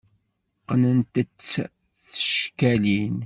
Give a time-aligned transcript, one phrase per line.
[0.61, 1.53] Qqnent-tt s
[2.11, 3.15] tcekkalin.